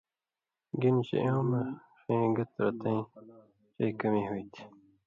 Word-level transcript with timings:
گِنہۡ 0.81 1.03
چے 1.07 1.17
اېوں 1.23 1.43
مہ 1.49 1.61
ݜَیں 2.01 2.27
گت 2.35 2.51
رَتیں 2.65 3.01
چئ 3.75 3.89
کمی 3.99 4.21
ہُوئ 4.29 4.45
تھی۔ 4.53 4.63